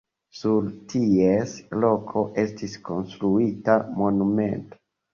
[0.37, 1.53] Sur ties
[1.85, 4.87] loko estis konstruita monumento.